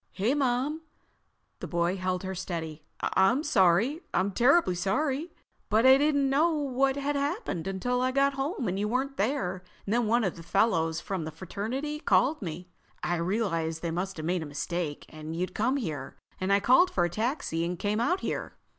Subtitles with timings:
[0.13, 0.81] "Hey, Mom!"
[1.59, 2.81] The boy held her steady.
[3.01, 4.01] "I'm sorry.
[4.15, 5.31] I'm terribly sorry.
[5.69, 9.61] But I didn't know what had happened until I got home and you weren't there
[9.85, 12.71] and then one of the fellows from the fraternity called me.
[13.03, 16.89] I realized they must have made a mistake, and you'd come here, and I called
[16.89, 18.57] for a taxi and came out here.